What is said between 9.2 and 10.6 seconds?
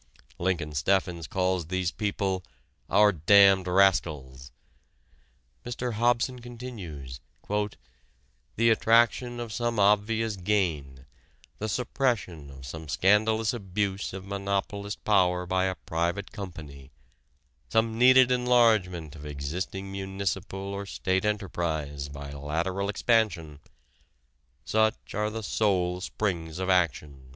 of some obvious